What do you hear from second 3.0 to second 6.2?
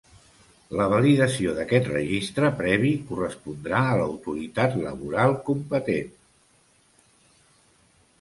correspondrà a l'Autoritat Laboral competent.